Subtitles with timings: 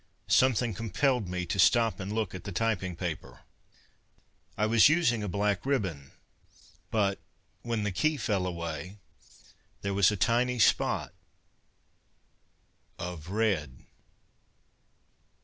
[0.25, 3.41] Something compelled me to stop and look at the typing paper.
[4.57, 6.13] I was using a black ribbon,
[6.89, 7.19] but
[7.61, 8.97] when the key fell away,
[9.83, 11.13] there was a tiny spot
[12.97, 13.83] of red....